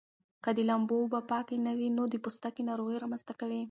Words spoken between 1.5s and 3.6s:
نه وي نو د پوستکي ناروغۍ رامنځته کوي.